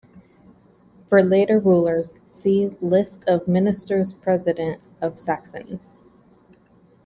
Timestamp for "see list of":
2.31-3.47